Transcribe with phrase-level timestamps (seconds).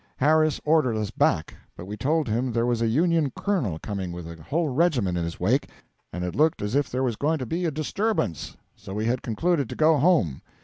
[0.17, 4.27] Harris ordered us back; but we told him there was a Union colonel coming with
[4.27, 5.69] a whole regiment in his wake,
[6.11, 9.21] and it looked as if there was going to be a disturbance; so we had
[9.21, 10.41] concluded to go home.